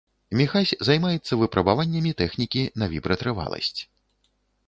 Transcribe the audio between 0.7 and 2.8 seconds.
займаецца выпрабаваннямі тэхнікі